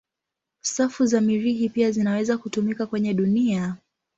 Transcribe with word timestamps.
Safu 0.61 1.05
za 1.05 1.21
Mirihi 1.21 1.69
pia 1.69 1.91
zinaweza 1.91 2.37
kutumika 2.37 2.85
kwenye 2.87 3.13
dunia. 3.13 3.75